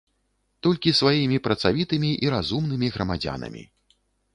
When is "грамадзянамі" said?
2.97-3.63